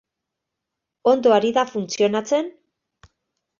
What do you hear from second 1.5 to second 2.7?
da funtzionatzen?